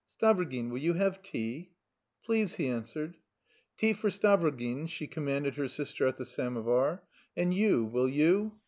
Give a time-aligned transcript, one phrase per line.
[0.09, 1.69] "Stavrogin, will you have tea?"
[2.25, 3.17] "Please," he answered.
[3.77, 7.03] "Tea for Stavrogin," she commanded her sister at the samovar.
[7.37, 8.53] "And you, will you?"